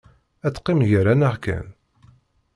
Ad 0.45 0.53
teqqim 0.53 0.79
gar-aneɣ 0.89 1.35
kan? 1.43 1.67